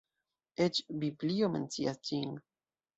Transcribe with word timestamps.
Eĉ 0.67 0.79
Biblio 1.05 1.53
mencias 1.59 2.05
ĝin. 2.11 2.37